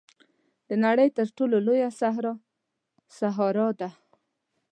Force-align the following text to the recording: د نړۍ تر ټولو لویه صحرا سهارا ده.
د 0.67 0.71
نړۍ 0.85 1.09
تر 1.17 1.27
ټولو 1.37 1.55
لویه 1.67 1.89
صحرا 1.99 2.33
سهارا 3.17 3.67
ده. 3.79 3.89